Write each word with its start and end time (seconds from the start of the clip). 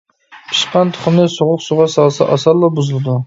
پىشقان 0.53 0.93
تۇخۇمنى 0.95 1.27
سوغۇق 1.35 1.63
سۇغا 1.67 1.87
سالسا، 1.99 2.31
ئاسانلا 2.37 2.73
بۇزۇلىدۇ. 2.81 3.19